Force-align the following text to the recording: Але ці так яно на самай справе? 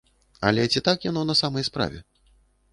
Але 0.49 0.63
ці 0.71 0.83
так 0.87 1.05
яно 1.09 1.25
на 1.29 1.37
самай 1.43 1.69
справе? 1.71 2.05